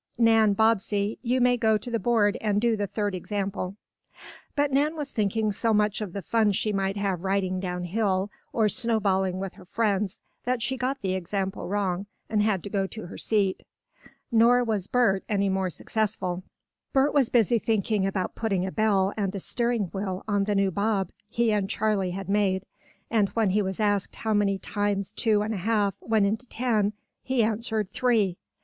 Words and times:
Nan 0.17 0.53
Bobbsey, 0.53 1.19
you 1.21 1.39
may 1.39 1.57
go 1.57 1.77
to 1.77 1.91
the 1.91 1.99
board 1.99 2.35
and 2.41 2.59
do 2.59 2.75
the 2.75 2.87
third 2.87 3.13
example." 3.13 3.75
But 4.55 4.71
Nan 4.73 4.95
was 4.95 5.11
thinking 5.11 5.51
so 5.51 5.75
much 5.75 6.01
of 6.01 6.11
the 6.13 6.23
fun 6.23 6.53
she 6.53 6.73
might 6.73 6.97
have 6.97 7.23
riding 7.23 7.59
down 7.59 7.83
hill, 7.83 8.31
or 8.51 8.67
snowballing 8.67 9.37
with 9.39 9.53
her 9.53 9.65
friends, 9.65 10.23
that 10.43 10.59
she 10.59 10.75
got 10.75 11.03
the 11.03 11.13
example 11.13 11.67
wrong, 11.69 12.07
and 12.31 12.41
had 12.41 12.63
to 12.63 12.69
go 12.71 12.87
to 12.87 13.05
her 13.05 13.17
seat. 13.19 13.61
Nor 14.31 14.63
was 14.63 14.87
Bert 14.87 15.23
any 15.29 15.49
more 15.49 15.69
successful. 15.69 16.41
Bert 16.93 17.13
was 17.13 17.29
busy 17.29 17.59
thinking 17.59 18.07
about 18.07 18.33
putting 18.33 18.65
a 18.65 18.71
bell 18.71 19.13
and 19.15 19.35
a 19.35 19.39
steering 19.39 19.83
wheel 19.93 20.23
on 20.27 20.45
the 20.45 20.55
new 20.55 20.71
bob 20.71 21.11
he 21.29 21.51
and 21.51 21.69
Charley 21.69 22.09
had 22.09 22.27
made, 22.27 22.63
and 23.11 23.29
when 23.35 23.51
he 23.51 23.61
was 23.61 23.79
asked 23.79 24.15
how 24.15 24.33
many 24.33 24.57
times 24.57 25.11
two 25.11 25.43
and 25.43 25.53
a 25.53 25.57
half 25.57 25.93
went 26.01 26.25
into 26.25 26.47
ten 26.47 26.93
he 27.21 27.43
answered: 27.43 27.91
"Three." 27.91 28.39